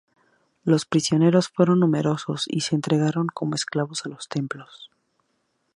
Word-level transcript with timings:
Los 0.63 0.85
prisioneros 0.85 1.49
fueron 1.49 1.79
numerosos, 1.81 2.45
y 2.47 2.61
se 2.61 2.73
entregaron 2.73 3.27
como 3.27 3.53
esclavos 3.53 4.03
a 4.07 4.09
los 4.09 4.27
templos. 4.29 4.89